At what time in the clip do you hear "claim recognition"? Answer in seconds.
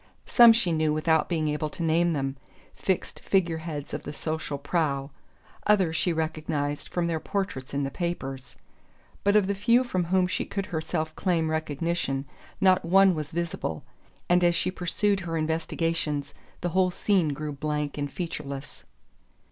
11.15-12.25